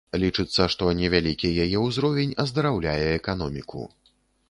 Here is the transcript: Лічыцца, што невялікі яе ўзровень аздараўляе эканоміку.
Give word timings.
Лічыцца, 0.21 0.65
што 0.73 0.87
невялікі 1.01 1.53
яе 1.67 1.83
ўзровень 1.85 2.35
аздараўляе 2.47 3.07
эканоміку. 3.23 3.89